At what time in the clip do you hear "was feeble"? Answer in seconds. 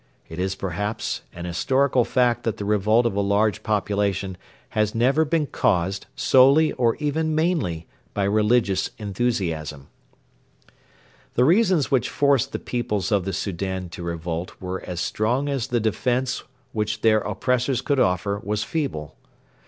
18.43-19.15